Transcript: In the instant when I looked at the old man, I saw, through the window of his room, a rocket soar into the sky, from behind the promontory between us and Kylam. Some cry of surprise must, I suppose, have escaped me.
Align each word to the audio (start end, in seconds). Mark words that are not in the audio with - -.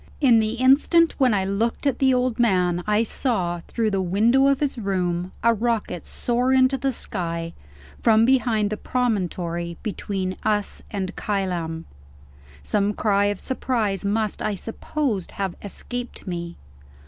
In 0.19 0.39
the 0.39 0.53
instant 0.53 1.13
when 1.19 1.31
I 1.31 1.45
looked 1.45 1.85
at 1.85 1.99
the 1.99 2.11
old 2.11 2.39
man, 2.39 2.83
I 2.87 3.03
saw, 3.03 3.59
through 3.67 3.91
the 3.91 4.01
window 4.01 4.47
of 4.47 4.59
his 4.59 4.79
room, 4.79 5.31
a 5.43 5.53
rocket 5.53 6.07
soar 6.07 6.51
into 6.51 6.75
the 6.75 6.91
sky, 6.91 7.53
from 8.01 8.25
behind 8.25 8.71
the 8.71 8.77
promontory 8.77 9.77
between 9.83 10.37
us 10.41 10.81
and 10.89 11.15
Kylam. 11.15 11.85
Some 12.63 12.95
cry 12.95 13.25
of 13.25 13.39
surprise 13.39 14.03
must, 14.03 14.41
I 14.41 14.55
suppose, 14.55 15.27
have 15.35 15.53
escaped 15.61 16.25
me. 16.25 16.57